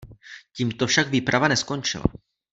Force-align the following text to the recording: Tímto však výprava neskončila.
Tímto 0.55 0.83
však 0.87 1.07
výprava 1.15 1.47
neskončila. 1.47 2.05